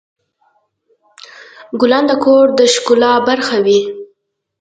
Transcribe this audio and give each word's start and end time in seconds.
ګلان 1.79 2.03
د 2.07 2.11
کور 2.23 2.45
د 2.57 2.59
ښکلا 2.73 3.11
برخه 3.27 3.57
وي. 3.65 3.79